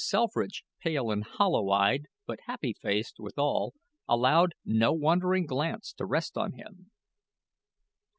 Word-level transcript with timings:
Selfridge, 0.03 0.65
pale 0.79 1.11
and 1.11 1.23
hollow 1.23 1.69
eyed, 1.69 2.07
but 2.25 2.39
happy 2.47 2.73
faced, 2.73 3.19
withal, 3.19 3.75
allowed 4.09 4.55
no 4.65 4.91
wandering 4.91 5.45
glance 5.45 5.93
to 5.93 6.05
rest 6.07 6.39
on 6.39 6.53
him. 6.53 6.89